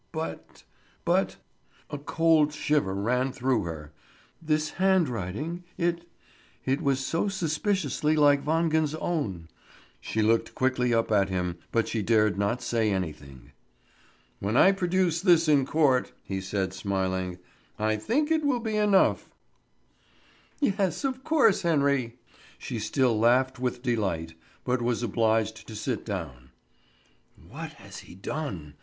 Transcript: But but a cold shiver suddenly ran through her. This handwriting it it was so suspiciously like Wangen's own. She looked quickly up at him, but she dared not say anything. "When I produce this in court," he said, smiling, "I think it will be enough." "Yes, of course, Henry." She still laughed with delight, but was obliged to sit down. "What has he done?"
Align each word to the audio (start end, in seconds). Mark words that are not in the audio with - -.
But 0.11 0.63
but 1.05 1.35
a 1.91 1.99
cold 1.99 2.53
shiver 2.53 2.89
suddenly 2.93 3.05
ran 3.05 3.31
through 3.31 3.65
her. 3.65 3.93
This 4.41 4.71
handwriting 4.81 5.63
it 5.77 6.09
it 6.65 6.81
was 6.81 7.05
so 7.05 7.27
suspiciously 7.27 8.15
like 8.15 8.43
Wangen's 8.43 8.95
own. 8.95 9.47
She 9.99 10.23
looked 10.23 10.55
quickly 10.55 10.91
up 10.91 11.11
at 11.11 11.29
him, 11.29 11.59
but 11.71 11.87
she 11.87 12.01
dared 12.01 12.35
not 12.35 12.63
say 12.63 12.89
anything. 12.91 13.51
"When 14.39 14.57
I 14.57 14.71
produce 14.71 15.21
this 15.21 15.47
in 15.47 15.67
court," 15.67 16.13
he 16.23 16.41
said, 16.41 16.73
smiling, 16.73 17.37
"I 17.77 17.95
think 17.95 18.31
it 18.31 18.43
will 18.43 18.59
be 18.59 18.77
enough." 18.77 19.29
"Yes, 20.59 21.03
of 21.03 21.23
course, 21.23 21.61
Henry." 21.61 22.17
She 22.57 22.79
still 22.79 23.19
laughed 23.19 23.59
with 23.59 23.83
delight, 23.83 24.33
but 24.63 24.81
was 24.81 25.03
obliged 25.03 25.67
to 25.67 25.75
sit 25.75 26.03
down. 26.03 26.49
"What 27.51 27.73
has 27.73 27.99
he 27.99 28.15
done?" 28.15 28.73